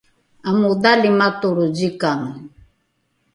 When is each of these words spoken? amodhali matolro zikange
amodhali 0.49 1.07
matolro 1.19 1.63
zikange 1.77 2.35